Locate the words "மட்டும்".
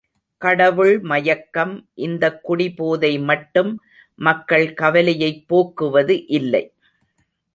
3.23-3.71